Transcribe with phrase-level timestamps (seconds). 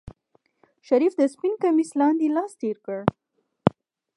[0.87, 2.99] شريف د سپين کميس لاندې لاس تېر کړ.